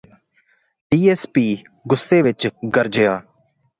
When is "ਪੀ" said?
1.33-1.43